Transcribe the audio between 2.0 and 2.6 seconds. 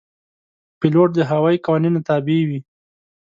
تابع وي.